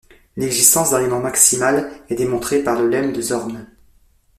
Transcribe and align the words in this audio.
L'existence 0.35 0.89
d'un 0.89 1.01
élément 1.01 1.19
maximal 1.19 1.91
est 2.09 2.15
démontrée 2.15 2.63
par 2.63 2.81
le 2.81 2.87
lemme 2.89 3.13
de 3.13 3.21
Zorn. 3.21 3.67